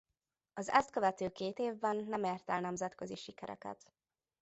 Az 0.53 0.69
ezt 0.69 0.91
követő 0.91 1.29
két 1.29 1.59
évben 1.59 1.95
nem 2.07 2.23
ért 2.23 2.49
el 2.49 2.61
nemzetközi 2.61 3.15
sikereket. 3.15 3.91